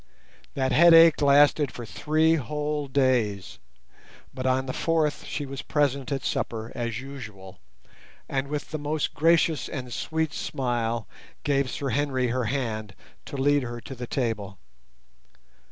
That 0.55 0.71
headache 0.71 1.21
lasted 1.21 1.71
for 1.71 1.85
three 1.85 2.33
whole 2.33 2.87
days; 2.87 3.59
but 4.33 4.47
on 4.47 4.65
the 4.65 4.73
fourth 4.73 5.25
she 5.25 5.45
was 5.45 5.61
present 5.61 6.11
at 6.11 6.23
supper 6.25 6.71
as 6.73 6.99
usual, 6.99 7.59
and 8.27 8.47
with 8.47 8.71
the 8.71 8.79
most 8.79 9.13
gracious 9.13 9.69
and 9.69 9.93
sweet 9.93 10.33
smile 10.33 11.07
gave 11.43 11.69
Sir 11.69 11.89
Henry 11.89 12.29
her 12.29 12.45
hand 12.45 12.95
to 13.25 13.37
lead 13.37 13.61
her 13.61 13.79
to 13.81 13.93
the 13.93 14.07
table. 14.07 14.57